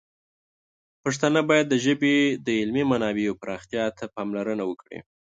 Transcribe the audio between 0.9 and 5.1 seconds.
پښتانه باید د ژبې د علمي منابعو پراختیا ته پاملرنه وکړي.